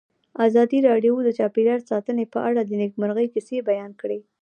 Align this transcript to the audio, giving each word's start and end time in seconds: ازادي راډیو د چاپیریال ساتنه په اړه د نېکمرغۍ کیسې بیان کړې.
ازادي 0.47 0.79
راډیو 0.89 1.13
د 1.23 1.29
چاپیریال 1.39 1.81
ساتنه 1.91 2.23
په 2.33 2.39
اړه 2.47 2.61
د 2.63 2.71
نېکمرغۍ 2.81 3.27
کیسې 3.33 3.57
بیان 3.69 3.91
کړې. 4.01 4.19